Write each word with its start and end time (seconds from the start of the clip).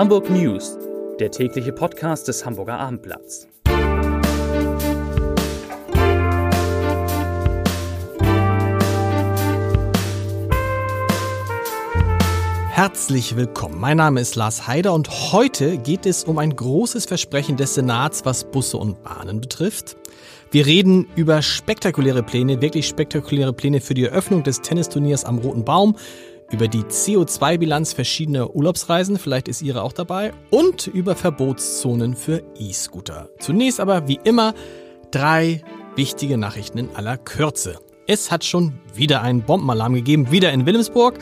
Hamburg 0.00 0.30
News, 0.30 0.78
der 1.18 1.30
tägliche 1.30 1.74
Podcast 1.74 2.26
des 2.26 2.46
Hamburger 2.46 2.78
Abendblatts. 2.78 3.46
Herzlich 12.70 13.36
willkommen. 13.36 13.78
Mein 13.78 13.98
Name 13.98 14.22
ist 14.22 14.36
Lars 14.36 14.66
Heider 14.66 14.94
und 14.94 15.10
heute 15.32 15.76
geht 15.76 16.06
es 16.06 16.24
um 16.24 16.38
ein 16.38 16.56
großes 16.56 17.04
Versprechen 17.04 17.58
des 17.58 17.74
Senats, 17.74 18.24
was 18.24 18.44
Busse 18.44 18.78
und 18.78 19.02
Bahnen 19.02 19.42
betrifft. 19.42 19.98
Wir 20.50 20.64
reden 20.64 21.08
über 21.14 21.42
spektakuläre 21.42 22.22
Pläne, 22.22 22.62
wirklich 22.62 22.88
spektakuläre 22.88 23.52
Pläne 23.52 23.82
für 23.82 23.92
die 23.92 24.06
Eröffnung 24.06 24.44
des 24.44 24.62
Tennisturniers 24.62 25.26
am 25.26 25.38
Roten 25.40 25.66
Baum, 25.66 25.94
über 26.50 26.68
die 26.68 26.82
CO2-Bilanz 26.82 27.92
verschiedener 27.92 28.54
Urlaubsreisen, 28.54 29.18
vielleicht 29.18 29.48
ist 29.48 29.62
Ihre 29.62 29.82
auch 29.82 29.92
dabei, 29.92 30.32
und 30.50 30.86
über 30.86 31.14
Verbotszonen 31.14 32.14
für 32.14 32.42
E-Scooter. 32.58 33.28
Zunächst 33.38 33.80
aber, 33.80 34.08
wie 34.08 34.20
immer, 34.24 34.54
drei 35.10 35.62
wichtige 35.96 36.38
Nachrichten 36.38 36.78
in 36.78 36.96
aller 36.96 37.16
Kürze. 37.16 37.78
Es 38.06 38.32
hat 38.32 38.44
schon 38.44 38.80
wieder 38.92 39.22
einen 39.22 39.42
Bombenalarm 39.42 39.94
gegeben, 39.94 40.32
wieder 40.32 40.52
in 40.52 40.66
Wilhelmsburg. 40.66 41.18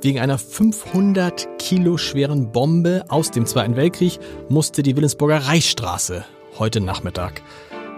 Wegen 0.00 0.18
einer 0.18 0.38
500 0.38 1.60
Kilo 1.60 1.98
schweren 1.98 2.50
Bombe 2.50 3.04
aus 3.08 3.30
dem 3.30 3.46
Zweiten 3.46 3.76
Weltkrieg 3.76 4.18
musste 4.48 4.82
die 4.82 4.96
Wilhelmsburger 4.96 5.46
Reichsstraße 5.46 6.24
heute 6.58 6.80
Nachmittag 6.80 7.42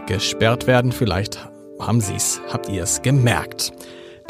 gesperrt 0.06 0.66
werden. 0.66 0.92
Vielleicht 0.92 1.48
haben 1.80 2.02
Sie 2.02 2.14
es, 2.14 2.40
habt 2.52 2.68
ihr 2.68 2.82
es 2.82 3.00
gemerkt. 3.00 3.72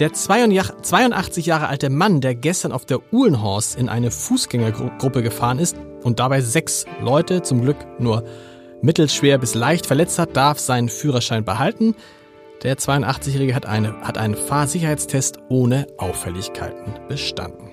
Der 0.00 0.12
82 0.12 1.46
Jahre 1.46 1.68
alte 1.68 1.88
Mann, 1.88 2.20
der 2.20 2.34
gestern 2.34 2.72
auf 2.72 2.84
der 2.84 2.98
Uhlenhorst 3.12 3.78
in 3.78 3.88
eine 3.88 4.10
Fußgängergruppe 4.10 5.22
gefahren 5.22 5.60
ist 5.60 5.76
und 6.02 6.18
dabei 6.18 6.40
sechs 6.40 6.84
Leute, 7.00 7.42
zum 7.42 7.60
Glück 7.60 7.76
nur 8.00 8.24
mittelschwer 8.82 9.38
bis 9.38 9.54
leicht 9.54 9.86
verletzt 9.86 10.18
hat, 10.18 10.36
darf 10.36 10.58
seinen 10.58 10.88
Führerschein 10.88 11.44
behalten. 11.44 11.94
Der 12.64 12.76
82-Jährige 12.76 13.54
hat, 13.54 13.66
eine, 13.66 14.00
hat 14.00 14.18
einen 14.18 14.34
Fahrsicherheitstest 14.34 15.38
ohne 15.48 15.86
Auffälligkeiten 15.96 16.94
bestanden. 17.06 17.70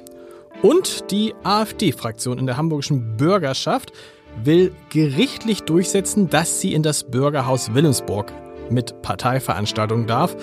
Und 0.61 1.09
die 1.09 1.33
AfD-Fraktion 1.43 2.37
in 2.37 2.45
der 2.45 2.55
hamburgischen 2.55 3.17
Bürgerschaft 3.17 3.93
will 4.43 4.75
gerichtlich 4.91 5.63
durchsetzen, 5.63 6.29
dass 6.29 6.61
sie 6.61 6.75
in 6.75 6.83
das 6.83 7.03
Bürgerhaus 7.03 7.73
Wilhelmsburg 7.73 8.31
mit 8.69 9.01
Parteiveranstaltungen 9.01 10.05
darf. 10.05 10.35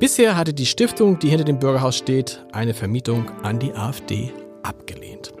Bisher 0.00 0.36
hatte 0.36 0.54
die 0.54 0.66
Stiftung, 0.66 1.18
die 1.18 1.28
hinter 1.28 1.44
dem 1.44 1.58
Bürgerhaus 1.58 1.96
steht, 1.96 2.44
eine 2.52 2.72
Vermietung 2.72 3.28
an 3.42 3.58
die 3.58 3.72
AfD 3.72 4.32
abgelehnt. 4.62 5.32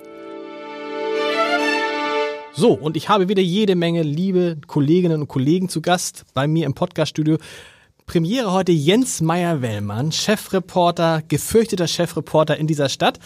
So, 2.54 2.72
und 2.72 2.96
ich 2.96 3.08
habe 3.08 3.28
wieder 3.28 3.40
jede 3.40 3.76
Menge 3.76 4.02
liebe 4.02 4.56
Kolleginnen 4.66 5.20
und 5.20 5.28
Kollegen 5.28 5.68
zu 5.68 5.80
Gast 5.80 6.24
bei 6.34 6.48
mir 6.48 6.66
im 6.66 6.74
Podcaststudio. 6.74 7.38
Premiere 8.06 8.50
heute 8.50 8.72
Jens 8.72 9.20
Meyer-Wellmann, 9.20 10.10
Chefreporter, 10.10 11.22
gefürchteter 11.28 11.86
Chefreporter 11.86 12.56
in 12.56 12.66
dieser 12.66 12.88
Stadt, 12.88 13.20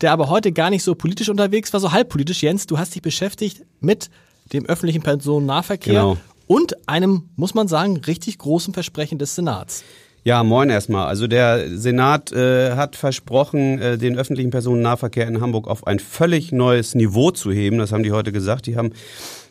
der 0.00 0.12
aber 0.12 0.30
heute 0.30 0.52
gar 0.52 0.70
nicht 0.70 0.84
so 0.84 0.94
politisch 0.94 1.28
unterwegs 1.28 1.70
war, 1.74 1.80
so 1.80 1.92
halbpolitisch. 1.92 2.42
Jens, 2.42 2.66
du 2.66 2.78
hast 2.78 2.94
dich 2.94 3.02
beschäftigt 3.02 3.62
mit 3.80 4.08
dem 4.54 4.64
öffentlichen 4.64 5.02
Personennahverkehr 5.02 5.92
genau. 5.92 6.16
und 6.46 6.88
einem, 6.88 7.28
muss 7.36 7.52
man 7.52 7.68
sagen, 7.68 7.98
richtig 7.98 8.38
großen 8.38 8.72
Versprechen 8.72 9.18
des 9.18 9.34
Senats. 9.34 9.84
Ja, 10.24 10.42
moin 10.42 10.68
erstmal. 10.68 11.06
Also 11.06 11.26
der 11.26 11.78
Senat 11.78 12.32
äh, 12.32 12.72
hat 12.72 12.96
versprochen, 12.96 13.78
äh, 13.78 13.98
den 13.98 14.18
öffentlichen 14.18 14.50
Personennahverkehr 14.50 15.26
in 15.26 15.40
Hamburg 15.40 15.68
auf 15.68 15.86
ein 15.86 15.98
völlig 15.98 16.52
neues 16.52 16.94
Niveau 16.94 17.30
zu 17.30 17.52
heben. 17.52 17.78
Das 17.78 17.92
haben 17.92 18.02
die 18.02 18.12
heute 18.12 18.32
gesagt. 18.32 18.66
Die 18.66 18.76
haben 18.76 18.92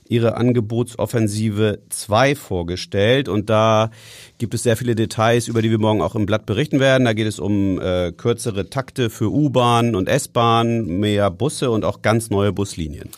ihre 0.09 0.35
Angebotsoffensive 0.35 1.79
2 1.89 2.35
vorgestellt 2.35 3.29
und 3.29 3.49
da 3.49 3.91
gibt 4.37 4.53
es 4.53 4.63
sehr 4.63 4.77
viele 4.77 4.95
Details, 4.95 5.47
über 5.47 5.61
die 5.61 5.69
wir 5.69 5.79
morgen 5.79 6.01
auch 6.01 6.15
im 6.15 6.25
Blatt 6.25 6.45
berichten 6.45 6.79
werden. 6.79 7.05
Da 7.05 7.13
geht 7.13 7.27
es 7.27 7.39
um 7.39 7.79
äh, 7.81 8.11
kürzere 8.11 8.69
Takte 8.69 9.09
für 9.09 9.31
U-Bahn 9.31 9.95
und 9.95 10.07
S-Bahn, 10.07 10.85
mehr 10.85 11.31
Busse 11.31 11.71
und 11.71 11.85
auch 11.85 12.01
ganz 12.01 12.29
neue 12.29 12.53
Buslinien. 12.53 13.09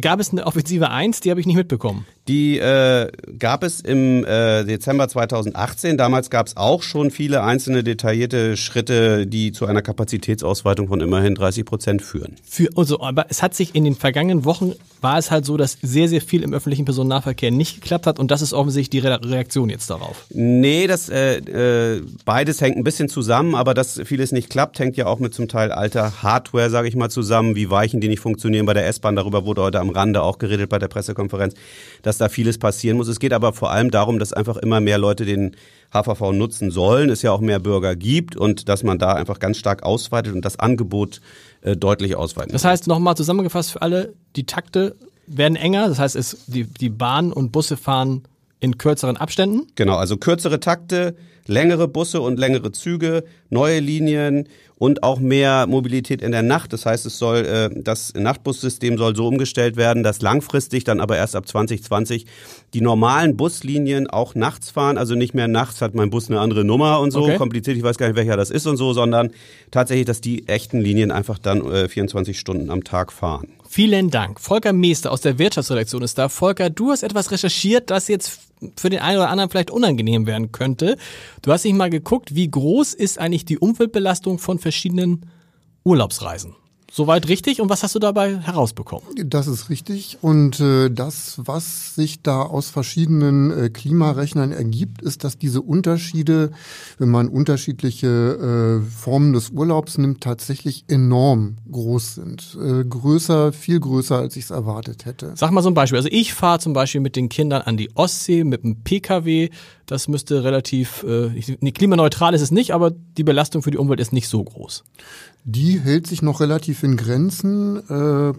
Gab 0.00 0.20
es 0.20 0.30
eine 0.30 0.46
Offensive 0.46 0.90
1? 0.90 1.20
Die 1.20 1.30
habe 1.30 1.40
ich 1.40 1.46
nicht 1.46 1.56
mitbekommen. 1.56 2.06
Die 2.28 2.58
äh, 2.58 3.10
gab 3.38 3.62
es 3.64 3.80
im 3.80 4.24
äh, 4.24 4.64
Dezember 4.64 5.08
2018. 5.08 5.96
Damals 5.96 6.28
gab 6.28 6.46
es 6.46 6.56
auch 6.56 6.82
schon 6.82 7.10
viele 7.10 7.42
einzelne 7.42 7.82
detaillierte 7.82 8.56
Schritte, 8.58 9.26
die 9.26 9.52
zu 9.52 9.64
einer 9.64 9.80
Kapazitätsausweitung 9.80 10.88
von 10.88 11.00
immerhin 11.00 11.34
30 11.34 11.64
Prozent 11.64 12.02
führen. 12.02 12.36
Für, 12.44 12.68
also, 12.76 13.00
aber 13.00 13.26
es 13.30 13.42
hat 13.42 13.54
sich 13.54 13.74
in 13.74 13.84
den 13.84 13.94
vergangenen 13.94 14.44
Wochen 14.44 14.74
war 15.00 15.18
es 15.18 15.30
halt 15.30 15.44
so, 15.44 15.56
dass 15.56 15.78
sehr, 15.80 16.08
sehr 16.08 16.20
viel 16.20 16.42
im 16.42 16.52
öffentlichen 16.52 16.84
Personennahverkehr 16.84 17.50
nicht 17.50 17.80
geklappt 17.80 18.06
hat 18.06 18.18
und 18.18 18.30
das 18.30 18.42
ist 18.42 18.52
offensichtlich 18.52 19.02
die 19.02 19.06
Re 19.06 19.18
Reaktion 19.22 19.70
jetzt 19.70 19.90
darauf. 19.90 20.26
Nee, 20.30 20.86
das 20.86 21.08
äh, 21.08 21.38
äh, 21.38 22.02
beides 22.24 22.60
hängt 22.60 22.76
ein 22.76 22.84
bisschen 22.84 23.08
zusammen, 23.08 23.54
aber 23.54 23.74
dass 23.74 24.00
vieles 24.04 24.32
nicht 24.32 24.50
klappt, 24.50 24.78
hängt 24.78 24.96
ja 24.96 25.06
auch 25.06 25.18
mit 25.18 25.34
zum 25.34 25.48
Teil 25.48 25.72
alter 25.72 26.22
Hardware, 26.22 26.68
sage 26.68 26.88
ich 26.88 26.96
mal, 26.96 27.10
zusammen, 27.10 27.54
wie 27.54 27.70
Weichen, 27.70 28.00
die 28.00 28.08
nicht 28.08 28.20
funktionieren 28.20 28.66
bei 28.66 28.74
der 28.74 28.86
S-Bahn. 28.86 29.16
Darüber 29.16 29.46
wurde 29.46 29.62
heute 29.62 29.80
am 29.80 29.90
Rande 29.90 30.22
auch 30.22 30.38
geredet 30.38 30.68
bei 30.68 30.78
der 30.78 30.88
Pressekonferenz. 30.88 31.54
Dass 32.02 32.17
dass 32.18 32.28
da 32.28 32.32
vieles 32.32 32.58
passieren 32.58 32.96
muss. 32.96 33.08
Es 33.08 33.20
geht 33.20 33.32
aber 33.32 33.52
vor 33.52 33.70
allem 33.70 33.90
darum, 33.90 34.18
dass 34.18 34.32
einfach 34.32 34.56
immer 34.56 34.80
mehr 34.80 34.98
Leute 34.98 35.24
den 35.24 35.56
HVV 35.92 36.32
nutzen 36.32 36.70
sollen, 36.70 37.10
es 37.10 37.22
ja 37.22 37.32
auch 37.32 37.40
mehr 37.40 37.60
Bürger 37.60 37.96
gibt 37.96 38.36
und 38.36 38.68
dass 38.68 38.82
man 38.82 38.98
da 38.98 39.14
einfach 39.14 39.38
ganz 39.38 39.56
stark 39.56 39.84
ausweitet 39.84 40.34
und 40.34 40.44
das 40.44 40.58
Angebot 40.58 41.20
äh, 41.62 41.76
deutlich 41.76 42.16
ausweitet. 42.16 42.52
Das 42.52 42.64
heißt, 42.64 42.88
nochmal 42.88 43.16
zusammengefasst 43.16 43.72
für 43.72 43.82
alle, 43.82 44.14
die 44.36 44.44
Takte 44.44 44.96
werden 45.26 45.56
enger, 45.56 45.88
das 45.88 45.98
heißt, 45.98 46.16
es, 46.16 46.44
die, 46.46 46.64
die 46.64 46.90
Bahnen 46.90 47.32
und 47.32 47.52
Busse 47.52 47.76
fahren 47.76 48.22
in 48.60 48.78
kürzeren 48.78 49.16
Abständen? 49.16 49.66
Genau, 49.74 49.96
also 49.96 50.16
kürzere 50.16 50.60
Takte, 50.60 51.14
längere 51.46 51.88
Busse 51.88 52.20
und 52.20 52.38
längere 52.38 52.72
Züge, 52.72 53.24
neue 53.50 53.80
Linien 53.80 54.48
und 54.76 55.02
auch 55.02 55.18
mehr 55.18 55.66
Mobilität 55.66 56.22
in 56.22 56.30
der 56.30 56.42
Nacht. 56.42 56.72
Das 56.72 56.86
heißt, 56.86 57.04
es 57.06 57.18
soll 57.18 57.38
äh, 57.38 57.70
das 57.82 58.14
Nachtbussystem 58.14 58.96
soll 58.96 59.16
so 59.16 59.26
umgestellt 59.26 59.76
werden, 59.76 60.02
dass 60.02 60.22
langfristig 60.22 60.84
dann 60.84 61.00
aber 61.00 61.16
erst 61.16 61.34
ab 61.34 61.48
2020 61.48 62.26
die 62.74 62.80
normalen 62.80 63.36
Buslinien 63.36 64.08
auch 64.08 64.34
nachts 64.34 64.70
fahren. 64.70 64.98
Also 64.98 65.14
nicht 65.14 65.34
mehr 65.34 65.48
nachts 65.48 65.80
hat 65.80 65.94
mein 65.94 66.10
Bus 66.10 66.30
eine 66.30 66.40
andere 66.40 66.64
Nummer 66.64 67.00
und 67.00 67.10
so 67.10 67.22
okay. 67.22 67.36
kompliziert. 67.36 67.76
Ich 67.76 67.82
weiß 67.82 67.98
gar 67.98 68.06
nicht, 68.06 68.16
welcher 68.16 68.36
das 68.36 68.50
ist 68.50 68.66
und 68.66 68.76
so, 68.76 68.92
sondern 68.92 69.30
tatsächlich, 69.70 70.06
dass 70.06 70.20
die 70.20 70.46
echten 70.46 70.80
Linien 70.80 71.10
einfach 71.10 71.38
dann 71.38 71.64
äh, 71.64 71.88
24 71.88 72.38
Stunden 72.38 72.70
am 72.70 72.84
Tag 72.84 73.12
fahren. 73.12 73.48
Vielen 73.70 74.08
Dank. 74.08 74.40
Volker 74.40 74.72
Meester 74.72 75.12
aus 75.12 75.20
der 75.20 75.38
Wirtschaftsredaktion 75.38 76.02
ist 76.02 76.16
da. 76.16 76.30
Volker, 76.30 76.70
du 76.70 76.90
hast 76.90 77.02
etwas 77.02 77.30
recherchiert, 77.30 77.90
das 77.90 78.08
jetzt 78.08 78.40
für 78.76 78.88
den 78.88 79.00
einen 79.00 79.18
oder 79.18 79.28
anderen 79.28 79.50
vielleicht 79.50 79.70
unangenehm 79.70 80.26
werden 80.26 80.52
könnte. 80.52 80.96
Du 81.42 81.52
hast 81.52 81.64
nicht 81.64 81.74
mal 81.74 81.90
geguckt, 81.90 82.34
wie 82.34 82.50
groß 82.50 82.94
ist 82.94 83.18
eigentlich 83.18 83.44
die 83.44 83.58
Umweltbelastung 83.58 84.38
von 84.38 84.58
verschiedenen 84.58 85.30
Urlaubsreisen? 85.84 86.56
Soweit 86.90 87.28
richtig. 87.28 87.60
Und 87.60 87.68
was 87.68 87.82
hast 87.82 87.94
du 87.94 87.98
dabei 87.98 88.38
herausbekommen? 88.38 89.04
Das 89.26 89.46
ist 89.46 89.68
richtig. 89.68 90.18
Und 90.22 90.58
äh, 90.58 90.88
das, 90.90 91.38
was 91.44 91.94
sich 91.94 92.22
da 92.22 92.42
aus 92.42 92.70
verschiedenen 92.70 93.50
äh, 93.50 93.68
Klimarechnern 93.68 94.52
ergibt, 94.52 95.02
ist, 95.02 95.22
dass 95.22 95.36
diese 95.36 95.60
Unterschiede, 95.60 96.50
wenn 96.98 97.10
man 97.10 97.28
unterschiedliche 97.28 98.80
äh, 98.82 98.90
Formen 98.90 99.34
des 99.34 99.50
Urlaubs 99.50 99.98
nimmt, 99.98 100.22
tatsächlich 100.22 100.86
enorm 100.88 101.56
groß 101.70 102.14
sind. 102.14 102.56
Äh, 102.60 102.84
größer, 102.84 103.52
viel 103.52 103.80
größer, 103.80 104.16
als 104.16 104.36
ich 104.36 104.44
es 104.44 104.50
erwartet 104.50 105.04
hätte. 105.04 105.32
Sag 105.36 105.50
mal 105.50 105.62
so 105.62 105.68
ein 105.68 105.74
Beispiel. 105.74 105.98
Also 105.98 106.08
ich 106.10 106.32
fahre 106.32 106.58
zum 106.58 106.72
Beispiel 106.72 107.02
mit 107.02 107.16
den 107.16 107.28
Kindern 107.28 107.60
an 107.62 107.76
die 107.76 107.94
Ostsee 107.96 108.44
mit 108.44 108.64
einem 108.64 108.82
Pkw. 108.82 109.50
Das 109.84 110.08
müsste 110.08 110.42
relativ, 110.42 111.02
äh, 111.02 111.30
nee, 111.60 111.72
klimaneutral 111.72 112.32
ist 112.32 112.42
es 112.42 112.50
nicht, 112.50 112.72
aber 112.72 112.90
die 112.90 113.24
Belastung 113.24 113.62
für 113.62 113.70
die 113.70 113.78
Umwelt 113.78 114.00
ist 114.00 114.12
nicht 114.12 114.28
so 114.28 114.42
groß 114.42 114.84
die 115.44 115.80
hält 115.80 116.06
sich 116.06 116.22
noch 116.22 116.40
relativ 116.40 116.82
in 116.82 116.96
Grenzen. 116.96 117.76
Äh, 117.88 118.32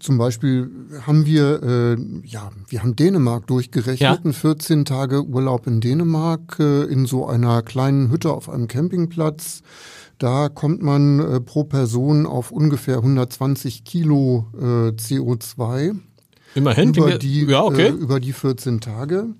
zum 0.00 0.18
Beispiel 0.18 0.70
haben 1.06 1.26
wir, 1.26 1.62
äh, 1.62 2.26
ja, 2.26 2.50
wir 2.68 2.82
haben 2.82 2.96
Dänemark 2.96 3.46
durchgerechnet, 3.46 4.20
ja. 4.24 4.32
14 4.32 4.84
Tage 4.84 5.24
Urlaub 5.24 5.66
in 5.66 5.80
Dänemark 5.80 6.56
äh, 6.58 6.84
in 6.84 7.06
so 7.06 7.26
einer 7.26 7.62
kleinen 7.62 8.10
Hütte 8.10 8.32
auf 8.32 8.48
einem 8.48 8.68
Campingplatz. 8.68 9.62
Da 10.18 10.48
kommt 10.48 10.82
man 10.82 11.18
äh, 11.18 11.40
pro 11.40 11.64
Person 11.64 12.26
auf 12.26 12.52
ungefähr 12.52 12.98
120 12.98 13.84
Kilo 13.84 14.46
äh, 14.56 14.90
CO2. 14.90 15.96
Immerhin. 16.54 16.94
Über 16.94 17.18
die, 17.18 17.44
ja, 17.44 17.62
okay. 17.62 17.88
äh, 17.88 17.90
über 17.90 18.20
die 18.20 18.32
14 18.32 18.80
Tage. 18.80 19.34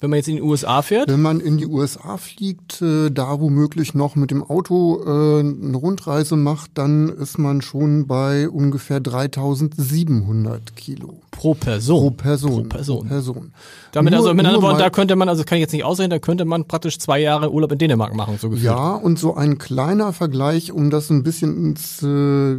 Wenn 0.00 0.10
man 0.10 0.18
jetzt 0.18 0.28
in 0.28 0.36
die 0.36 0.42
USA 0.42 0.82
fährt? 0.82 1.08
Wenn 1.08 1.22
man 1.22 1.40
in 1.40 1.58
die 1.58 1.66
USA 1.66 2.18
fliegt, 2.18 2.80
äh, 2.82 3.10
da 3.10 3.40
womöglich 3.40 3.94
noch 3.94 4.14
mit 4.14 4.30
dem 4.30 4.44
Auto 4.44 5.02
äh, 5.04 5.40
eine 5.40 5.76
Rundreise 5.76 6.36
macht, 6.36 6.70
dann 6.74 7.08
ist 7.08 7.36
man 7.36 7.62
schon 7.62 8.06
bei 8.06 8.48
ungefähr 8.48 9.00
3700 9.00 10.76
Kilo. 10.76 11.20
Pro 11.32 11.54
Person? 11.54 11.98
Pro 11.98 12.10
Person. 12.10 12.68
Pro 12.68 12.76
Person. 12.76 12.98
Pro 13.00 13.08
Person. 13.08 13.52
Damit 13.90 14.12
nur, 14.12 14.20
also 14.20 14.34
mit 14.34 14.46
anderen 14.46 14.62
Worten, 14.62 14.78
da 14.78 14.90
könnte 14.90 15.16
man, 15.16 15.28
also 15.28 15.42
kann 15.42 15.58
ich 15.58 15.62
jetzt 15.62 15.72
nicht 15.72 15.84
ausrechnen, 15.84 16.10
da 16.10 16.20
könnte 16.20 16.44
man 16.44 16.66
praktisch 16.66 16.98
zwei 17.00 17.18
Jahre 17.18 17.52
Urlaub 17.52 17.72
in 17.72 17.78
Dänemark 17.78 18.14
machen, 18.14 18.38
so 18.40 18.50
gefühlt. 18.50 18.66
Ja, 18.66 18.94
und 18.94 19.18
so 19.18 19.34
ein 19.34 19.58
kleiner 19.58 20.12
Vergleich, 20.12 20.70
um 20.70 20.90
das 20.90 21.10
ein 21.10 21.24
bisschen 21.24 21.56
ins, 21.56 22.04
äh, 22.04 22.56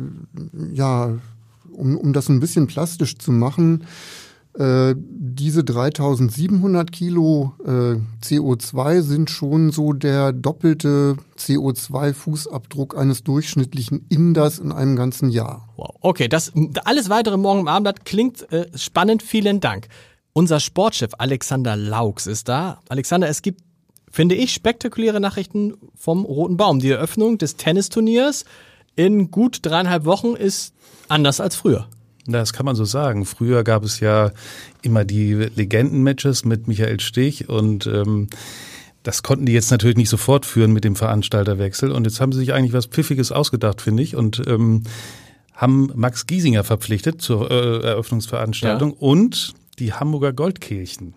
ja, 0.74 1.14
um, 1.72 1.98
um 1.98 2.12
das 2.12 2.28
ein 2.28 2.42
bisschen 2.42 2.68
plastisch 2.68 3.18
zu 3.18 3.32
machen, 3.32 3.86
äh, 4.60 4.94
diese 4.98 5.64
3700 5.64 6.92
Kilo 6.92 7.54
äh, 7.66 7.96
CO2 8.22 9.02
sind 9.02 9.30
schon 9.30 9.72
so 9.72 9.94
der 9.94 10.34
doppelte 10.34 11.16
CO2-Fußabdruck 11.38 12.94
eines 12.96 13.24
durchschnittlichen 13.24 14.06
Inders 14.10 14.60
in 14.60 14.74
einem 14.74 14.98
ganzen 14.98 15.30
Jahr. 15.30 15.70
Wow. 15.78 15.96
Okay, 16.02 16.28
das 16.28 16.52
alles 16.84 17.10
weitere 17.10 17.38
morgen 17.38 17.62
im 17.62 17.68
Abendblatt 17.70 18.04
klingt 18.04 18.52
äh, 18.52 18.68
spannend. 18.76 19.24
Vielen 19.24 19.62
Dank. 19.62 19.88
Unser 20.34 20.60
Sportchef 20.60 21.12
Alexander 21.18 21.78
Laux 21.78 22.28
ist 22.28 22.50
da. 22.50 22.82
Alexander, 22.90 23.30
es 23.30 23.42
gibt, 23.42 23.62
finde 24.12 24.36
ich, 24.36 24.54
spektakuläre 24.54 25.22
Nachrichten 25.22 25.76
vom 25.96 26.26
Roten 26.26 26.58
Baum. 26.58 26.80
Die 26.80 26.92
Eröffnung 26.92 27.38
des 27.38 27.56
Tennisturniers 27.56 28.44
in 28.98 29.32
gut 29.32 29.60
dreieinhalb 29.62 30.04
Wochen 30.04 30.36
ist 30.36 30.74
anders 31.08 31.40
als 31.40 31.56
früher. 31.56 31.88
Das 32.32 32.54
kann 32.54 32.66
man 32.66 32.76
so 32.76 32.86
sagen. 32.86 33.26
Früher 33.26 33.64
gab 33.64 33.84
es 33.84 34.00
ja 34.00 34.32
immer 34.82 35.06
die 35.06 35.34
Legendenmatches 35.34 36.46
mit 36.46 36.68
Michael 36.68 37.00
Stich 37.00 37.50
und 37.50 37.88
ähm, 37.88 38.28
das 39.04 39.24
konnten 39.24 39.46
die 39.46 39.54
jetzt 39.54 39.72
natürlich 39.72 39.98
nicht 39.98 40.10
sofort 40.10 40.46
führen 40.46 40.74
mit 40.74 40.84
dem 40.84 40.96
Veranstalterwechsel. 40.96 41.92
Und 41.92 42.06
jetzt 42.06 42.20
haben 42.20 42.32
sie 42.32 42.40
sich 42.40 42.54
eigentlich 42.54 42.74
was 42.74 42.86
Pfiffiges 42.86 43.32
ausgedacht, 43.32 43.82
finde 43.82 44.04
ich. 44.04 44.16
Und 44.16 44.42
ähm, 44.48 44.84
haben 45.54 45.92
Max 45.96 46.28
Giesinger 46.28 46.64
verpflichtet 46.64 47.22
zur 47.22 47.50
äh, 47.50 47.80
Eröffnungsveranstaltung 47.86 48.92
ja. 48.92 48.98
und 49.00 49.54
die 49.80 49.94
Hamburger 49.94 50.34
Goldkirchen. 50.34 51.10
Ist 51.10 51.16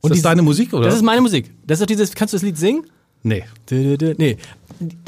und 0.00 0.10
das 0.10 0.22
deine 0.22 0.42
Musik, 0.42 0.72
oder? 0.74 0.86
Das 0.86 0.94
ist 0.94 1.02
meine 1.02 1.22
Musik. 1.22 1.52
Das 1.66 1.76
ist 1.76 1.82
doch 1.82 1.86
dieses, 1.86 2.14
kannst 2.14 2.34
du 2.34 2.36
das 2.36 2.42
Lied 2.42 2.58
singen? 2.58 2.86
Nee. 3.22 3.44
Nee. 3.70 4.36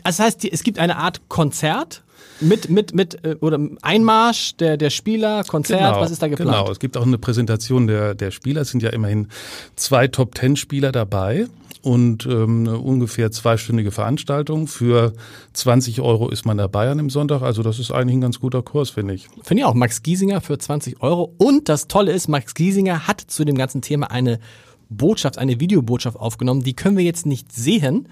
Das 0.02 0.18
heißt, 0.18 0.44
es 0.46 0.62
gibt 0.62 0.78
eine 0.78 0.96
Art 0.96 1.28
Konzert 1.28 2.02
mit, 2.40 2.68
mit, 2.68 2.94
mit, 2.94 3.24
äh, 3.24 3.36
oder 3.40 3.58
Einmarsch 3.82 4.56
der, 4.56 4.76
der 4.76 4.90
Spieler, 4.90 5.44
Konzert, 5.44 5.80
genau, 5.80 6.00
was 6.00 6.10
ist 6.10 6.22
da 6.22 6.28
geplant? 6.28 6.50
Genau, 6.50 6.70
es 6.70 6.78
gibt 6.78 6.96
auch 6.96 7.06
eine 7.06 7.18
Präsentation 7.18 7.86
der, 7.86 8.14
der 8.14 8.30
Spieler. 8.30 8.62
Es 8.62 8.70
sind 8.70 8.82
ja 8.82 8.90
immerhin 8.90 9.28
zwei 9.76 10.08
Top-Ten-Spieler 10.08 10.92
dabei 10.92 11.46
und 11.86 12.26
ähm, 12.26 12.66
eine 12.66 12.78
ungefähr 12.78 13.30
zweistündige 13.30 13.92
Veranstaltung. 13.92 14.66
Für 14.66 15.12
20 15.52 16.00
Euro 16.00 16.28
ist 16.28 16.44
man 16.44 16.58
dabei 16.58 16.90
an 16.90 16.98
dem 16.98 17.10
Sonntag. 17.10 17.42
Also 17.42 17.62
das 17.62 17.78
ist 17.78 17.92
eigentlich 17.92 18.16
ein 18.16 18.22
ganz 18.22 18.40
guter 18.40 18.62
Kurs, 18.62 18.90
finde 18.90 19.14
ich. 19.14 19.28
Finde 19.42 19.60
ich 19.60 19.64
auch. 19.64 19.74
Max 19.74 20.02
Giesinger 20.02 20.40
für 20.40 20.58
20 20.58 21.00
Euro. 21.00 21.32
Und 21.38 21.68
das 21.68 21.86
Tolle 21.86 22.12
ist, 22.12 22.28
Max 22.28 22.54
Giesinger 22.54 23.06
hat 23.06 23.20
zu 23.20 23.44
dem 23.44 23.56
ganzen 23.56 23.82
Thema 23.82 24.10
eine 24.10 24.40
Botschaft, 24.88 25.38
eine 25.38 25.60
Videobotschaft 25.60 26.16
aufgenommen. 26.16 26.62
Die 26.62 26.74
können 26.74 26.96
wir 26.96 27.04
jetzt 27.04 27.24
nicht 27.24 27.52
sehen 27.52 28.08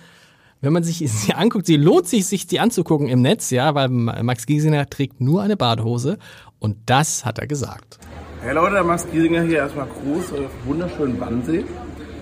wenn 0.65 0.73
man 0.73 0.83
sich 0.83 0.99
sie 1.11 1.35
anguckt, 1.35 1.67
sie 1.67 1.77
lohnt 1.77 2.09
sich, 2.09 2.27
sich 2.27 2.47
sie 2.49 2.59
anzugucken 2.59 3.09
im 3.09 3.21
Netz, 3.21 3.51
ja, 3.51 3.75
weil 3.75 3.89
Max 3.91 4.47
Giesinger 4.47 4.89
trägt 4.89 5.21
nur 5.21 5.43
eine 5.43 5.57
Badehose 5.57 6.19
und 6.59 6.77
das 6.87 7.25
hat 7.27 7.39
er 7.39 7.47
gesagt. 7.47 7.99
Hey 8.41 8.55
Leute, 8.55 8.83
Max 8.83 9.07
Giesinger 9.11 9.43
hier 9.43 9.59
erstmal 9.59 9.87
groß 9.87 10.33
auf 10.33 10.51
wunderschönen 10.65 11.21
Wannsee. 11.21 11.65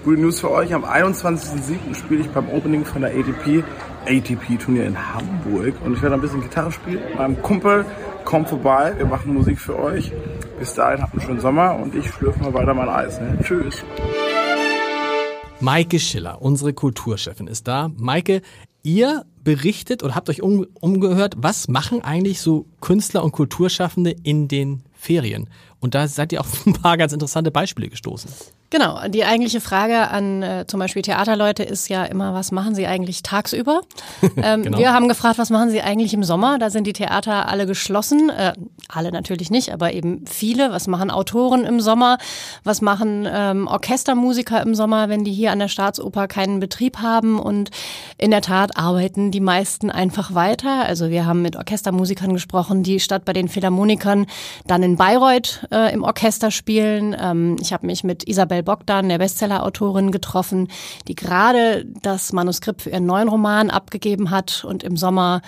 Gute 0.04 0.20
News 0.20 0.40
für 0.40 0.50
euch, 0.50 0.74
am 0.74 0.84
21.07. 0.84 1.94
spiele 1.94 2.22
ich 2.22 2.28
beim 2.30 2.48
Opening 2.48 2.84
von 2.84 3.02
der 3.02 3.12
ATP, 3.12 3.62
ATP-Turnier 4.06 4.86
in 4.86 5.14
Hamburg 5.14 5.74
und 5.84 5.94
ich 5.94 6.02
werde 6.02 6.16
ein 6.16 6.20
bisschen 6.20 6.42
Gitarre 6.42 6.72
spielen. 6.72 7.00
Meinem 7.16 7.40
Kumpel 7.40 7.84
kommt 8.24 8.48
vorbei, 8.48 8.94
wir 8.96 9.06
machen 9.06 9.34
Musik 9.34 9.60
für 9.60 9.78
euch. 9.78 10.12
Bis 10.58 10.74
dahin 10.74 11.00
habt 11.00 11.12
einen 11.12 11.22
schönen 11.22 11.40
Sommer 11.40 11.76
und 11.76 11.94
ich 11.94 12.08
schlürfe 12.10 12.42
mal 12.42 12.52
weiter 12.52 12.74
mein 12.74 12.88
Eis. 12.88 13.20
Ne? 13.20 13.38
Tschüss. 13.40 13.84
Maike 15.62 16.00
Schiller, 16.00 16.42
unsere 16.42 16.72
Kulturchefin, 16.72 17.46
ist 17.46 17.68
da. 17.68 17.88
Maike, 17.96 18.42
ihr 18.82 19.24
berichtet 19.44 20.02
oder 20.02 20.16
habt 20.16 20.28
euch 20.28 20.42
um, 20.42 20.66
umgehört, 20.80 21.34
was 21.36 21.68
machen 21.68 22.02
eigentlich 22.02 22.40
so 22.40 22.66
Künstler 22.80 23.22
und 23.22 23.30
Kulturschaffende 23.30 24.10
in 24.24 24.48
den 24.48 24.82
Ferien? 24.92 25.48
Und 25.82 25.96
da 25.96 26.06
seid 26.08 26.32
ihr 26.32 26.40
auf 26.40 26.64
ein 26.66 26.72
paar 26.72 26.96
ganz 26.96 27.12
interessante 27.12 27.50
Beispiele 27.50 27.88
gestoßen. 27.88 28.30
Genau, 28.70 29.06
die 29.06 29.24
eigentliche 29.24 29.60
Frage 29.60 30.08
an 30.08 30.42
äh, 30.42 30.64
zum 30.66 30.80
Beispiel 30.80 31.02
Theaterleute 31.02 31.62
ist 31.62 31.88
ja 31.88 32.04
immer, 32.04 32.32
was 32.32 32.52
machen 32.52 32.74
sie 32.74 32.86
eigentlich 32.86 33.22
tagsüber? 33.22 33.82
Ähm, 34.44 34.62
genau. 34.62 34.78
Wir 34.78 34.92
haben 34.92 35.08
gefragt, 35.08 35.38
was 35.38 35.50
machen 35.50 35.70
sie 35.70 35.82
eigentlich 35.82 36.14
im 36.14 36.24
Sommer? 36.24 36.58
Da 36.58 36.70
sind 36.70 36.86
die 36.86 36.94
Theater 36.94 37.48
alle 37.48 37.66
geschlossen, 37.66 38.30
äh, 38.30 38.54
alle 38.88 39.12
natürlich 39.12 39.50
nicht, 39.50 39.72
aber 39.72 39.92
eben 39.92 40.24
viele. 40.26 40.72
Was 40.72 40.86
machen 40.86 41.10
Autoren 41.10 41.64
im 41.64 41.80
Sommer? 41.80 42.18
Was 42.64 42.80
machen 42.80 43.28
ähm, 43.30 43.66
Orchestermusiker 43.68 44.62
im 44.62 44.74
Sommer, 44.74 45.08
wenn 45.10 45.22
die 45.22 45.32
hier 45.32 45.52
an 45.52 45.58
der 45.58 45.68
Staatsoper 45.68 46.28
keinen 46.28 46.60
Betrieb 46.60 46.98
haben? 46.98 47.38
Und 47.38 47.70
in 48.16 48.30
der 48.30 48.40
Tat 48.40 48.76
arbeiten 48.76 49.30
die 49.30 49.40
meisten 49.40 49.90
einfach 49.90 50.34
weiter. 50.34 50.86
Also 50.86 51.10
wir 51.10 51.26
haben 51.26 51.42
mit 51.42 51.56
Orchestermusikern 51.56 52.32
gesprochen, 52.32 52.82
die 52.82 53.00
statt 53.00 53.24
bei 53.24 53.34
den 53.34 53.48
Philharmonikern 53.48 54.26
dann 54.66 54.82
in 54.82 54.96
Bayreuth 54.96 55.66
äh, 55.72 55.92
im 55.92 56.04
Orchester 56.04 56.50
spielen. 56.50 57.16
Ähm, 57.18 57.56
ich 57.60 57.72
habe 57.72 57.86
mich 57.86 58.04
mit 58.04 58.28
Isabel 58.28 58.62
Bogdan, 58.62 59.08
der 59.08 59.18
Bestsellerautorin, 59.18 60.12
getroffen, 60.12 60.68
die 61.08 61.14
gerade 61.14 61.84
das 62.02 62.32
Manuskript 62.32 62.82
für 62.82 62.90
ihren 62.90 63.06
neuen 63.06 63.28
Roman 63.28 63.70
abgegeben 63.70 64.30
hat 64.30 64.64
und 64.64 64.82
im 64.82 64.96
Sommer 64.96 65.42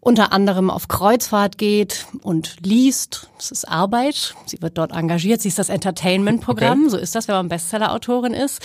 unter 0.00 0.32
anderem 0.32 0.70
auf 0.70 0.88
Kreuzfahrt 0.88 1.58
geht 1.58 2.06
und 2.22 2.56
liest. 2.64 3.28
Das 3.36 3.50
ist 3.50 3.68
Arbeit. 3.68 4.34
Sie 4.46 4.60
wird 4.62 4.78
dort 4.78 4.92
engagiert. 4.92 5.42
Sie 5.42 5.48
ist 5.48 5.58
das 5.58 5.68
Entertainment-Programm. 5.68 6.80
Okay. 6.82 6.90
So 6.90 6.96
ist 6.96 7.14
das, 7.14 7.28
wenn 7.28 7.34
man 7.34 7.48
Bestsellerautorin 7.48 8.32
ist. 8.32 8.62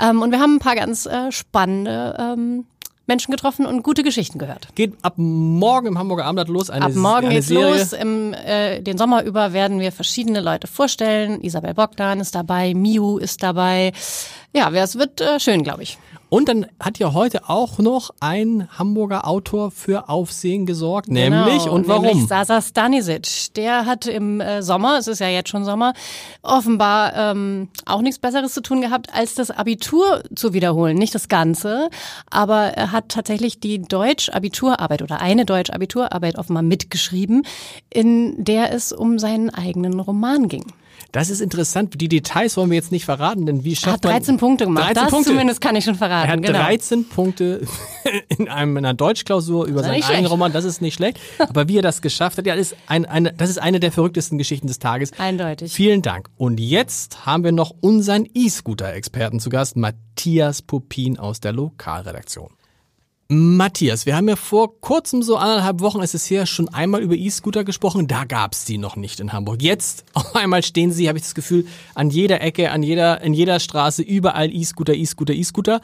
Ähm, 0.00 0.22
und 0.22 0.30
wir 0.30 0.40
haben 0.40 0.56
ein 0.56 0.60
paar 0.60 0.76
ganz 0.76 1.06
äh, 1.06 1.32
spannende 1.32 2.16
ähm, 2.18 2.66
Menschen 3.06 3.30
getroffen 3.30 3.66
und 3.66 3.82
gute 3.82 4.02
Geschichten 4.02 4.38
gehört. 4.38 4.68
Geht 4.74 4.94
ab 5.02 5.14
morgen 5.16 5.86
im 5.86 5.98
Hamburger 5.98 6.24
Abendblatt 6.24 6.48
los. 6.48 6.70
Eine, 6.70 6.86
ab 6.86 6.94
morgen 6.94 7.30
geht's 7.30 7.46
Serie. 7.48 7.78
los. 7.78 7.92
Im, 7.92 8.32
äh, 8.34 8.80
den 8.80 8.98
Sommer 8.98 9.22
über 9.22 9.52
werden 9.52 9.78
wir 9.80 9.92
verschiedene 9.92 10.40
Leute 10.40 10.66
vorstellen. 10.66 11.40
Isabel 11.40 11.74
Bogdan 11.74 12.20
ist 12.20 12.34
dabei, 12.34 12.74
Miu 12.74 13.18
ist 13.18 13.42
dabei. 13.42 13.92
Ja, 14.52 14.70
es 14.70 14.98
wird 14.98 15.20
äh, 15.20 15.38
schön, 15.38 15.62
glaube 15.62 15.82
ich. 15.84 15.98
Und 16.28 16.48
dann 16.48 16.66
hat 16.80 16.98
ja 16.98 17.12
heute 17.12 17.48
auch 17.48 17.78
noch 17.78 18.10
ein 18.20 18.68
Hamburger 18.76 19.28
Autor 19.28 19.70
für 19.70 20.08
Aufsehen 20.08 20.66
gesorgt, 20.66 21.06
genau, 21.06 21.46
nämlich 21.46 21.68
und 21.68 21.86
warum? 21.86 22.04
Nämlich 22.04 22.26
Sasa 22.26 22.60
Stanisic. 22.60 23.54
Der 23.54 23.86
hat 23.86 24.06
im 24.06 24.40
äh, 24.40 24.60
Sommer, 24.60 24.98
es 24.98 25.06
ist 25.06 25.20
ja 25.20 25.28
jetzt 25.28 25.50
schon 25.50 25.64
Sommer, 25.64 25.92
offenbar 26.42 27.14
ähm, 27.14 27.68
auch 27.84 28.02
nichts 28.02 28.18
Besseres 28.18 28.52
zu 28.52 28.60
tun 28.60 28.80
gehabt, 28.80 29.14
als 29.14 29.34
das 29.34 29.52
Abitur 29.52 30.22
zu 30.34 30.52
wiederholen. 30.52 30.96
Nicht 30.96 31.14
das 31.14 31.28
Ganze, 31.28 31.90
aber 32.28 32.72
er 32.74 32.90
hat 32.90 33.08
tatsächlich 33.10 33.60
die 33.60 33.80
Deutsch-Abiturarbeit 33.82 35.02
oder 35.02 35.20
eine 35.20 35.44
Deutsch-Abiturarbeit 35.44 36.38
offenbar 36.38 36.64
mitgeschrieben, 36.64 37.46
in 37.88 38.42
der 38.42 38.72
es 38.72 38.92
um 38.92 39.20
seinen 39.20 39.50
eigenen 39.50 40.00
Roman 40.00 40.48
ging. 40.48 40.64
Das 41.16 41.30
ist 41.30 41.40
interessant. 41.40 41.98
Die 41.98 42.08
Details 42.08 42.58
wollen 42.58 42.68
wir 42.68 42.74
jetzt 42.74 42.92
nicht 42.92 43.06
verraten, 43.06 43.46
denn 43.46 43.64
wie 43.64 43.74
schafft 43.74 44.04
er 44.04 44.12
hat 44.12 44.20
13 44.20 44.34
man, 44.34 44.40
Punkte 44.40 44.64
gemacht. 44.66 44.88
13 44.88 45.02
das 45.02 45.10
Punkte. 45.10 45.30
zumindest 45.30 45.60
kann 45.62 45.74
ich 45.74 45.82
schon 45.82 45.94
verraten. 45.94 46.28
Er 46.28 46.32
hat 46.34 46.42
genau. 46.42 46.58
13 46.58 47.08
Punkte 47.08 47.66
in, 48.36 48.50
einem, 48.50 48.76
in 48.76 48.84
einer 48.84 48.92
Deutschklausur 48.92 49.64
über 49.64 49.82
seinen 49.82 50.02
eigenen 50.02 50.26
Roman. 50.26 50.52
Das 50.52 50.66
ist 50.66 50.82
nicht 50.82 50.92
schlecht. 50.92 51.18
Aber 51.38 51.68
wie 51.68 51.78
er 51.78 51.82
das 51.82 52.02
geschafft 52.02 52.36
hat, 52.36 52.44
ja, 52.44 52.54
das 52.54 52.72
ist, 52.72 52.76
ein, 52.86 53.06
eine, 53.06 53.32
das 53.32 53.48
ist 53.48 53.56
eine 53.56 53.80
der 53.80 53.92
verrücktesten 53.92 54.36
Geschichten 54.36 54.66
des 54.66 54.78
Tages. 54.78 55.10
Eindeutig. 55.18 55.72
Vielen 55.72 56.02
Dank. 56.02 56.28
Und 56.36 56.60
jetzt 56.60 57.24
haben 57.24 57.44
wir 57.44 57.52
noch 57.52 57.74
unseren 57.80 58.28
E-Scooter-Experten 58.34 59.40
zu 59.40 59.48
Gast, 59.48 59.74
Matthias 59.78 60.60
Pupin 60.60 61.18
aus 61.18 61.40
der 61.40 61.54
Lokalredaktion. 61.54 62.50
Matthias, 63.28 64.06
wir 64.06 64.14
haben 64.14 64.28
ja 64.28 64.36
vor 64.36 64.80
kurzem, 64.80 65.20
so 65.20 65.36
anderthalb 65.36 65.80
Wochen 65.80 66.00
ist 66.00 66.14
es 66.14 66.30
her, 66.30 66.46
schon 66.46 66.68
einmal 66.68 67.02
über 67.02 67.16
E-Scooter 67.16 67.64
gesprochen. 67.64 68.06
Da 68.06 68.24
gab's 68.24 68.64
die 68.64 68.78
noch 68.78 68.94
nicht 68.94 69.18
in 69.18 69.32
Hamburg. 69.32 69.62
Jetzt 69.62 70.04
auf 70.14 70.36
einmal 70.36 70.62
stehen 70.62 70.92
sie, 70.92 71.08
habe 71.08 71.18
ich 71.18 71.24
das 71.24 71.34
Gefühl, 71.34 71.66
an 71.96 72.10
jeder 72.10 72.40
Ecke, 72.40 72.70
an 72.70 72.84
jeder, 72.84 73.20
in 73.22 73.34
jeder 73.34 73.58
Straße, 73.58 74.02
überall 74.02 74.54
E-Scooter, 74.54 74.94
E-Scooter, 74.94 75.34
E-Scooter. 75.34 75.80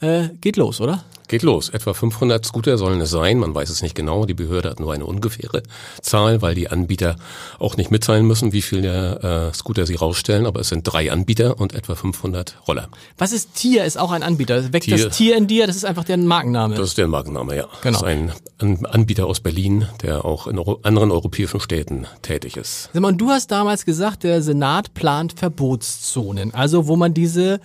Äh, 0.00 0.28
geht 0.40 0.56
los, 0.56 0.80
oder? 0.80 1.04
Geht 1.28 1.42
los. 1.42 1.68
Etwa 1.68 1.92
500 1.92 2.44
Scooter 2.44 2.78
sollen 2.78 3.02
es 3.02 3.10
sein. 3.10 3.38
Man 3.38 3.54
weiß 3.54 3.68
es 3.68 3.82
nicht 3.82 3.94
genau. 3.94 4.24
Die 4.24 4.32
Behörde 4.32 4.70
hat 4.70 4.80
nur 4.80 4.94
eine 4.94 5.04
ungefähre 5.04 5.62
Zahl, 6.00 6.40
weil 6.40 6.54
die 6.54 6.70
Anbieter 6.70 7.16
auch 7.58 7.76
nicht 7.76 7.90
mitteilen 7.90 8.26
müssen, 8.26 8.52
wie 8.52 8.62
viele 8.62 9.50
äh, 9.50 9.54
Scooter 9.54 9.84
sie 9.84 9.94
rausstellen. 9.94 10.46
Aber 10.46 10.60
es 10.60 10.70
sind 10.70 10.84
drei 10.84 11.12
Anbieter 11.12 11.60
und 11.60 11.74
etwa 11.74 11.94
500 11.94 12.56
Roller. 12.66 12.88
Was 13.18 13.32
ist 13.32 13.54
Tier? 13.54 13.84
Ist 13.84 13.98
auch 13.98 14.10
ein 14.10 14.22
Anbieter. 14.22 14.72
Weckt 14.72 14.86
Tier, 14.86 14.96
das 14.96 15.16
Tier 15.16 15.36
in 15.36 15.46
dir? 15.46 15.66
Das 15.66 15.76
ist 15.76 15.84
einfach 15.84 16.04
der 16.04 16.16
Markenname. 16.16 16.74
Das 16.76 16.88
ist 16.88 16.98
der 16.98 17.08
Markenname, 17.08 17.56
ja. 17.56 17.68
Genau. 17.82 18.00
Das 18.00 18.10
ist 18.10 18.32
ein 18.62 18.86
Anbieter 18.86 19.26
aus 19.26 19.40
Berlin, 19.40 19.86
der 20.02 20.24
auch 20.24 20.46
in 20.46 20.58
anderen 20.82 21.10
europäischen 21.10 21.60
Städten 21.60 22.06
tätig 22.22 22.56
ist. 22.56 22.88
Und 22.94 23.18
du 23.18 23.28
hast 23.28 23.50
damals 23.50 23.84
gesagt, 23.84 24.24
der 24.24 24.40
Senat 24.42 24.94
plant 24.94 25.34
Verbotszonen. 25.38 26.54
Also 26.54 26.86
wo 26.86 26.96
man 26.96 27.12
diese 27.12 27.60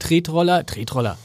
Tretroller, 0.00 0.66
Tretroller, 0.66 1.16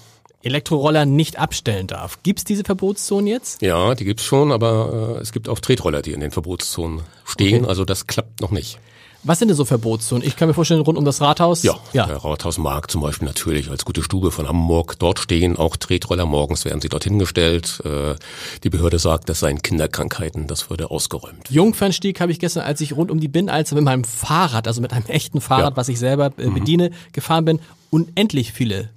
Elektroroller 0.41 1.05
nicht 1.05 1.37
abstellen 1.37 1.87
darf. 1.87 2.23
Gibt 2.23 2.39
es 2.39 2.45
diese 2.45 2.63
Verbotszonen 2.63 3.27
jetzt? 3.27 3.61
Ja, 3.61 3.93
die 3.95 4.05
gibt's 4.05 4.23
schon, 4.23 4.51
aber 4.51 5.17
äh, 5.17 5.21
es 5.21 5.31
gibt 5.31 5.49
auch 5.49 5.59
Tretroller, 5.59 6.01
die 6.01 6.13
in 6.13 6.21
den 6.21 6.31
Verbotszonen 6.31 7.01
stehen. 7.25 7.61
Okay. 7.61 7.69
Also 7.69 7.85
das 7.85 8.07
klappt 8.07 8.39
noch 8.41 8.51
nicht. 8.51 8.79
Was 9.23 9.39
sind 9.39 9.49
denn 9.49 9.57
so 9.57 9.65
Verbotszonen? 9.65 10.25
Ich 10.25 10.37
kann 10.37 10.47
mir 10.47 10.53
vorstellen, 10.53 10.79
rund 10.79 10.97
um 10.97 11.03
das 11.03 11.19
Rathaus. 11.19 11.63
Ja, 11.63 11.77
ja. 11.91 12.05
der 12.05 12.23
Rathausmarkt 12.23 12.89
zum 12.89 13.01
Beispiel 13.01 13.27
natürlich 13.27 13.69
als 13.69 13.83
gute 13.83 14.01
Stube 14.01 14.31
von 14.31 14.47
Hamburg. 14.47 14.97
Dort 14.97 15.19
stehen 15.19 15.57
auch 15.57 15.75
Tretroller. 15.75 16.25
Morgens 16.25 16.63
werden 16.63 16.79
sie 16.79 16.87
dorthin 16.87 17.19
gestellt. 17.19 17.81
Äh, 17.83 18.15
die 18.63 18.69
Behörde 18.69 18.97
sagt, 18.97 19.27
das 19.27 19.41
seien 19.41 19.61
Kinderkrankheiten. 19.61 20.47
Das 20.47 20.69
würde 20.69 20.89
ausgeräumt. 20.89 21.49
Jungfernstieg 21.49 22.21
habe 22.21 22.31
ich 22.31 22.39
gestern, 22.39 22.63
als 22.63 22.79
ich 22.79 22.95
rund 22.95 23.11
um 23.11 23.19
die 23.19 23.27
Binnenalster 23.27 23.75
mit 23.75 23.83
meinem 23.83 24.05
Fahrrad, 24.05 24.67
also 24.67 24.79
mit 24.79 24.93
einem 24.93 25.05
echten 25.07 25.41
Fahrrad, 25.41 25.71
ja. 25.71 25.77
was 25.77 25.89
ich 25.89 25.99
selber 25.99 26.31
äh, 26.37 26.45
mhm. 26.45 26.53
bediene, 26.53 26.89
mhm. 26.89 26.93
gefahren 27.11 27.43
bin, 27.43 27.59
unendlich 27.89 28.53
viele 28.53 28.89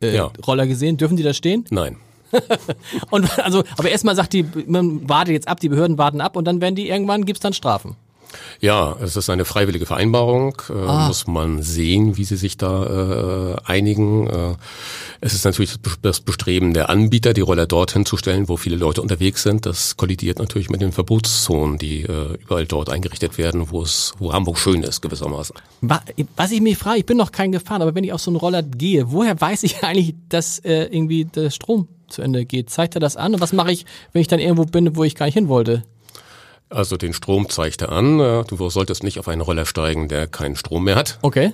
äh, 0.00 0.14
ja. 0.14 0.30
Roller 0.46 0.66
gesehen. 0.66 0.96
Dürfen 0.96 1.16
die 1.16 1.22
da 1.22 1.34
stehen? 1.34 1.64
Nein. 1.70 1.96
und 3.10 3.38
also, 3.40 3.64
aber 3.76 3.90
erstmal 3.90 4.14
sagt 4.14 4.32
die, 4.32 4.44
man 4.66 5.08
wartet 5.08 5.32
jetzt 5.32 5.48
ab, 5.48 5.58
die 5.60 5.68
Behörden 5.68 5.98
warten 5.98 6.20
ab 6.20 6.36
und 6.36 6.44
dann 6.44 6.60
werden 6.60 6.76
die 6.76 6.88
irgendwann 6.88 7.24
gibt's 7.24 7.40
dann 7.40 7.52
Strafen. 7.52 7.96
Ja, 8.60 8.96
es 9.00 9.16
ist 9.16 9.30
eine 9.30 9.44
freiwillige 9.44 9.86
Vereinbarung. 9.86 10.60
Äh, 10.68 10.72
ah. 10.72 11.08
Muss 11.08 11.26
man 11.26 11.62
sehen, 11.62 12.16
wie 12.16 12.24
sie 12.24 12.36
sich 12.36 12.56
da 12.56 13.54
äh, 13.54 13.56
einigen. 13.64 14.26
Äh, 14.26 14.54
es 15.20 15.34
ist 15.34 15.44
natürlich 15.44 15.76
das 16.02 16.20
Bestreben 16.20 16.74
der 16.74 16.90
Anbieter, 16.90 17.32
die 17.32 17.40
Roller 17.40 17.66
dorthin 17.66 18.04
zu 18.04 18.16
stellen, 18.16 18.48
wo 18.48 18.56
viele 18.56 18.76
Leute 18.76 19.02
unterwegs 19.02 19.42
sind. 19.42 19.66
Das 19.66 19.96
kollidiert 19.96 20.38
natürlich 20.38 20.70
mit 20.70 20.80
den 20.80 20.92
Verbotszonen, 20.92 21.78
die 21.78 22.02
äh, 22.02 22.38
überall 22.42 22.66
dort 22.66 22.90
eingerichtet 22.90 23.38
werden, 23.38 23.70
wo 23.70 23.82
es, 23.82 24.12
wo 24.18 24.32
Hamburg 24.32 24.58
schön 24.58 24.82
ist 24.82 25.00
gewissermaßen. 25.00 25.56
Was 25.80 26.50
ich 26.52 26.60
mich 26.60 26.76
frage, 26.76 26.98
ich 26.98 27.06
bin 27.06 27.16
noch 27.16 27.32
kein 27.32 27.52
gefahren, 27.52 27.82
aber 27.82 27.94
wenn 27.94 28.04
ich 28.04 28.12
auf 28.12 28.20
so 28.20 28.30
einen 28.30 28.36
Roller 28.36 28.62
gehe, 28.62 29.10
woher 29.10 29.40
weiß 29.40 29.62
ich 29.62 29.82
eigentlich, 29.82 30.14
dass 30.28 30.58
äh, 30.60 30.84
irgendwie 30.84 31.24
der 31.24 31.50
Strom 31.50 31.88
zu 32.08 32.22
Ende 32.22 32.44
geht? 32.44 32.70
Zeigt 32.70 32.94
er 32.94 33.00
das 33.00 33.16
an? 33.16 33.34
Und 33.34 33.40
was 33.40 33.52
mache 33.52 33.72
ich, 33.72 33.86
wenn 34.12 34.20
ich 34.20 34.28
dann 34.28 34.40
irgendwo 34.40 34.64
bin, 34.64 34.96
wo 34.96 35.04
ich 35.04 35.14
gar 35.14 35.26
nicht 35.26 35.34
hin 35.34 35.48
wollte? 35.48 35.82
Also 36.70 36.96
den 36.96 37.12
Strom 37.12 37.48
zeigt 37.48 37.82
er 37.82 37.90
an. 37.90 38.20
Äh, 38.20 38.44
du 38.44 38.70
solltest 38.70 39.02
nicht 39.02 39.18
auf 39.18 39.28
einen 39.28 39.40
Roller 39.40 39.66
steigen, 39.66 40.08
der 40.08 40.26
keinen 40.26 40.56
Strom 40.56 40.84
mehr 40.84 40.96
hat. 40.96 41.18
Okay. 41.20 41.52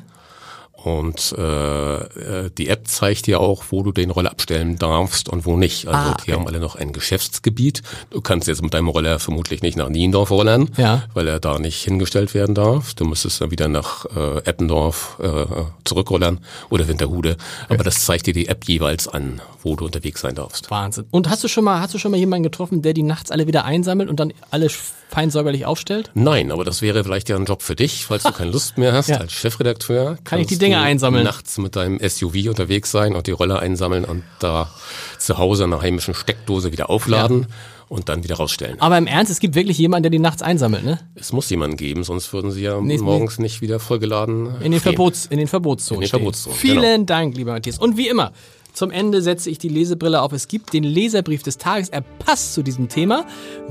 Und 0.86 1.34
äh, 1.36 1.96
äh, 1.96 2.50
die 2.56 2.68
App 2.68 2.86
zeigt 2.86 3.26
dir 3.26 3.40
auch, 3.40 3.64
wo 3.70 3.82
du 3.82 3.90
den 3.90 4.12
Roller 4.12 4.30
abstellen 4.30 4.76
darfst 4.76 5.28
und 5.28 5.44
wo 5.44 5.56
nicht. 5.56 5.88
Also 5.88 5.98
ah, 5.98 6.12
okay. 6.12 6.22
die 6.26 6.32
haben 6.32 6.46
alle 6.46 6.60
noch 6.60 6.76
ein 6.76 6.92
Geschäftsgebiet. 6.92 7.82
Du 8.10 8.20
kannst 8.20 8.46
jetzt 8.46 8.62
mit 8.62 8.72
deinem 8.72 8.86
Roller 8.86 9.18
vermutlich 9.18 9.62
nicht 9.62 9.76
nach 9.76 9.88
Niendorf 9.88 10.30
rollern, 10.30 10.70
ja. 10.76 11.02
weil 11.12 11.26
er 11.26 11.40
da 11.40 11.58
nicht 11.58 11.82
hingestellt 11.82 12.34
werden 12.34 12.54
darf. 12.54 12.94
Du 12.94 13.04
müsstest 13.04 13.40
dann 13.40 13.50
wieder 13.50 13.66
nach 13.66 14.04
äh, 14.14 14.38
Eppendorf 14.44 15.18
äh, 15.20 15.46
zurückrollern 15.82 16.38
oder 16.70 16.86
Winterhude. 16.86 17.30
Okay. 17.64 17.74
Aber 17.74 17.82
das 17.82 18.04
zeigt 18.04 18.28
dir 18.28 18.34
die 18.34 18.46
App 18.46 18.64
jeweils 18.68 19.08
an, 19.08 19.40
wo 19.64 19.74
du 19.74 19.86
unterwegs 19.86 20.20
sein 20.20 20.36
darfst. 20.36 20.70
Wahnsinn. 20.70 21.06
Und 21.10 21.28
hast 21.28 21.42
du 21.42 21.48
schon 21.48 21.64
mal, 21.64 21.80
hast 21.80 21.94
du 21.94 21.98
schon 21.98 22.12
mal 22.12 22.18
jemanden 22.18 22.44
getroffen, 22.44 22.82
der 22.82 22.92
die 22.92 23.02
nachts 23.02 23.32
alle 23.32 23.48
wieder 23.48 23.64
einsammelt 23.64 24.08
und 24.08 24.20
dann 24.20 24.32
alle 24.52 24.68
fein 25.08 25.30
säuberlich 25.30 25.66
aufstellt? 25.66 26.10
Nein, 26.14 26.52
aber 26.52 26.64
das 26.64 26.82
wäre 26.82 27.02
vielleicht 27.02 27.28
ja 27.28 27.36
ein 27.36 27.44
Job 27.44 27.62
für 27.62 27.74
dich, 27.74 28.06
falls 28.06 28.22
du 28.22 28.30
keine 28.30 28.52
Lust 28.52 28.78
mehr 28.78 28.92
hast 28.92 29.08
ja. 29.08 29.16
als 29.16 29.32
Chefredakteur. 29.32 30.18
Kann 30.22 30.40
ich 30.40 30.46
die 30.46 30.58
Dinge 30.58 30.75
einsammeln? 30.80 31.24
Nachts 31.24 31.58
mit 31.58 31.76
deinem 31.76 31.98
SUV 31.98 32.48
unterwegs 32.48 32.90
sein 32.90 33.14
und 33.14 33.26
die 33.26 33.32
Roller 33.32 33.60
einsammeln 33.60 34.04
und 34.04 34.22
da 34.38 34.70
zu 35.18 35.38
Hause 35.38 35.64
in 35.64 35.72
einer 35.72 35.82
heimischen 35.82 36.14
Steckdose 36.14 36.72
wieder 36.72 36.90
aufladen. 36.90 37.42
Ja. 37.42 37.46
Und 37.88 38.08
dann 38.08 38.24
wieder 38.24 38.34
rausstellen. 38.34 38.80
Aber 38.80 38.98
im 38.98 39.06
Ernst, 39.06 39.30
es 39.30 39.38
gibt 39.38 39.54
wirklich 39.54 39.78
jemanden, 39.78 40.02
der 40.02 40.10
die 40.10 40.18
nachts 40.18 40.42
einsammelt, 40.42 40.84
ne? 40.84 40.98
Es 41.14 41.32
muss 41.32 41.48
jemanden 41.50 41.76
geben, 41.76 42.02
sonst 42.02 42.32
würden 42.32 42.50
sie 42.50 42.62
ja 42.62 42.80
nee, 42.80 42.98
morgens 42.98 43.38
nee. 43.38 43.44
nicht 43.44 43.60
wieder 43.60 43.78
vollgeladen. 43.78 44.60
In 44.60 44.72
den, 44.72 44.80
Verbots, 44.80 45.26
in 45.26 45.38
den 45.38 45.46
Verbotszonen. 45.46 46.02
In 46.02 46.06
den 46.06 46.10
Verbotszonen. 46.10 46.58
Vielen 46.58 46.82
genau. 46.82 47.04
Dank, 47.04 47.36
lieber 47.36 47.52
Matthias. 47.52 47.78
Und 47.78 47.96
wie 47.96 48.08
immer, 48.08 48.32
zum 48.76 48.90
Ende 48.90 49.22
setze 49.22 49.48
ich 49.48 49.58
die 49.58 49.70
Lesebrille 49.70 50.20
auf. 50.20 50.32
Es 50.32 50.48
gibt 50.48 50.74
den 50.74 50.84
Leserbrief 50.84 51.42
des 51.42 51.56
Tages. 51.56 51.88
Er 51.88 52.02
passt 52.02 52.52
zu 52.52 52.62
diesem 52.62 52.90
Thema. 52.90 53.24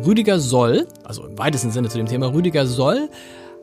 Rüdiger 0.03 0.39
Soll, 0.39 0.87
also 1.03 1.25
im 1.25 1.37
weitesten 1.37 1.69
Sinne 1.69 1.89
zu 1.89 1.99
dem 1.99 2.07
Thema, 2.07 2.33
Rüdiger 2.33 2.65
Soll 2.65 3.09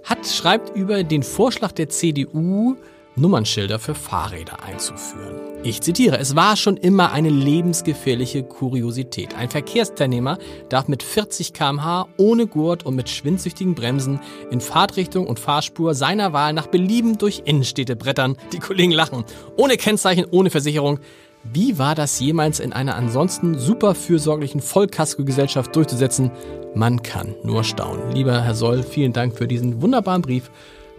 hat, 0.04 0.24
schreibt 0.24 0.76
über 0.76 1.02
den 1.02 1.24
Vorschlag 1.24 1.72
der 1.72 1.88
CDU, 1.88 2.76
Nummernschilder 3.16 3.78
für 3.78 3.94
Fahrräder 3.94 4.62
einzuführen. 4.62 5.40
Ich 5.64 5.80
zitiere, 5.80 6.18
es 6.18 6.34
war 6.34 6.56
schon 6.56 6.76
immer 6.76 7.12
eine 7.12 7.28
lebensgefährliche 7.28 8.42
Kuriosität. 8.42 9.34
Ein 9.36 9.50
Verkehrsteilnehmer 9.50 10.38
darf 10.68 10.88
mit 10.88 11.02
40 11.02 11.52
kmh 11.52 12.08
ohne 12.16 12.46
Gurt 12.46 12.84
und 12.84 12.96
mit 12.96 13.08
schwindsüchtigen 13.08 13.74
Bremsen 13.74 14.20
in 14.50 14.60
Fahrtrichtung 14.60 15.26
und 15.26 15.38
Fahrspur 15.38 15.94
seiner 15.94 16.32
Wahl 16.32 16.52
nach 16.52 16.66
Belieben 16.66 17.18
durch 17.18 17.42
Innenstädte 17.44 17.96
brettern. 17.96 18.36
Die 18.52 18.58
Kollegen 18.58 18.92
lachen. 18.92 19.24
Ohne 19.56 19.76
Kennzeichen, 19.76 20.26
ohne 20.30 20.50
Versicherung. 20.50 20.98
Wie 21.44 21.78
war 21.78 21.94
das 21.94 22.20
jemals 22.20 22.60
in 22.60 22.72
einer 22.72 22.94
ansonsten 22.94 23.58
super 23.58 23.94
fürsorglichen 23.94 24.60
Vollkasko-Gesellschaft 24.60 25.74
durchzusetzen? 25.74 26.30
Man 26.74 27.02
kann 27.02 27.34
nur 27.42 27.64
staunen. 27.64 28.12
Lieber 28.12 28.42
Herr 28.42 28.54
Soll, 28.54 28.82
vielen 28.82 29.12
Dank 29.12 29.36
für 29.36 29.48
diesen 29.48 29.82
wunderbaren 29.82 30.22
Brief. 30.22 30.50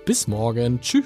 Bis 0.06 0.28
morgen. 0.28 0.82
Tschüss. 0.82 1.06